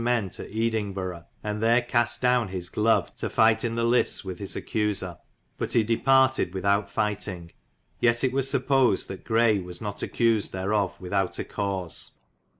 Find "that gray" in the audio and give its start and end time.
9.05-9.59